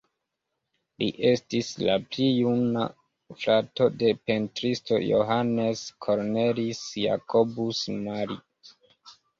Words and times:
Li 1.01 1.09
estis 1.31 1.69
la 1.89 1.97
pli 2.05 2.25
juna 2.37 2.87
frato 3.43 3.89
de 4.01 4.11
pentristo 4.31 5.01
Johannes 5.11 5.85
Cornelis 6.09 6.85
Jacobus 7.07 7.89
Mali. 8.05 8.45